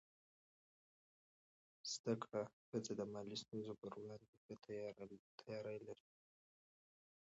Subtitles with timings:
[1.93, 4.53] زده کړه ښځه د مالي ستونزو پر وړاندې ښه
[5.43, 6.07] تیاری لري.